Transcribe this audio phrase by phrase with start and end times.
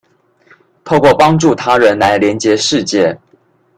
[0.83, 3.19] 透過幫助他人來連結世界